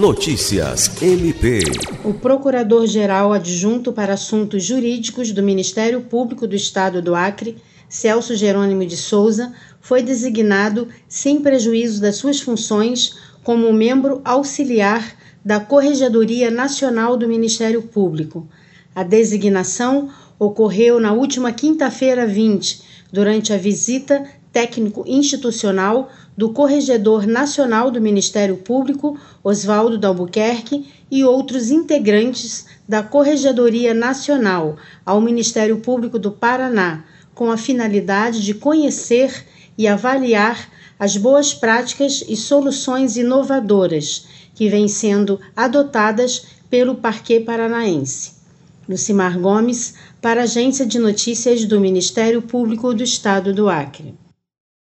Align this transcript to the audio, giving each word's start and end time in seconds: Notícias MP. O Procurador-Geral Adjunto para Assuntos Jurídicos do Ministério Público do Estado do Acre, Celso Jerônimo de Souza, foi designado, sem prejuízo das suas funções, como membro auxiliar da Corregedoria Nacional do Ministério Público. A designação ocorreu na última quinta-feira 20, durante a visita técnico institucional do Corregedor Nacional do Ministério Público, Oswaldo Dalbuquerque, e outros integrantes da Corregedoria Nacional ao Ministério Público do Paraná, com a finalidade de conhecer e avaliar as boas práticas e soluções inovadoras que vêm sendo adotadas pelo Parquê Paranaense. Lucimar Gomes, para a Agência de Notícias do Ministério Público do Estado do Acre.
Notícias 0.00 0.90
MP. 1.02 1.60
O 2.02 2.14
Procurador-Geral 2.14 3.34
Adjunto 3.34 3.92
para 3.92 4.14
Assuntos 4.14 4.64
Jurídicos 4.64 5.30
do 5.30 5.42
Ministério 5.42 6.00
Público 6.00 6.46
do 6.46 6.56
Estado 6.56 7.02
do 7.02 7.14
Acre, 7.14 7.58
Celso 7.86 8.34
Jerônimo 8.34 8.86
de 8.86 8.96
Souza, 8.96 9.52
foi 9.78 10.02
designado, 10.02 10.88
sem 11.06 11.42
prejuízo 11.42 12.00
das 12.00 12.16
suas 12.16 12.40
funções, 12.40 13.14
como 13.44 13.70
membro 13.74 14.22
auxiliar 14.24 15.14
da 15.44 15.60
Corregedoria 15.60 16.50
Nacional 16.50 17.14
do 17.14 17.28
Ministério 17.28 17.82
Público. 17.82 18.48
A 18.94 19.02
designação 19.02 20.08
ocorreu 20.38 20.98
na 20.98 21.12
última 21.12 21.52
quinta-feira 21.52 22.26
20, 22.26 22.80
durante 23.12 23.52
a 23.52 23.58
visita 23.58 24.24
técnico 24.52 25.04
institucional 25.06 26.10
do 26.36 26.50
Corregedor 26.50 27.26
Nacional 27.26 27.90
do 27.90 28.00
Ministério 28.00 28.56
Público, 28.56 29.18
Oswaldo 29.44 29.98
Dalbuquerque, 29.98 30.86
e 31.10 31.24
outros 31.24 31.70
integrantes 31.70 32.66
da 32.88 33.02
Corregedoria 33.02 33.92
Nacional 33.92 34.76
ao 35.04 35.20
Ministério 35.20 35.78
Público 35.78 36.18
do 36.18 36.30
Paraná, 36.30 37.04
com 37.34 37.50
a 37.50 37.56
finalidade 37.56 38.42
de 38.42 38.54
conhecer 38.54 39.44
e 39.76 39.88
avaliar 39.88 40.68
as 40.98 41.16
boas 41.16 41.52
práticas 41.52 42.22
e 42.28 42.36
soluções 42.36 43.16
inovadoras 43.16 44.26
que 44.54 44.68
vêm 44.68 44.86
sendo 44.86 45.40
adotadas 45.56 46.46
pelo 46.68 46.94
Parquê 46.94 47.40
Paranaense. 47.40 48.32
Lucimar 48.88 49.38
Gomes, 49.38 49.94
para 50.20 50.42
a 50.42 50.44
Agência 50.44 50.84
de 50.84 50.98
Notícias 50.98 51.64
do 51.64 51.80
Ministério 51.80 52.42
Público 52.42 52.92
do 52.92 53.02
Estado 53.02 53.54
do 53.54 53.68
Acre. 53.68 54.14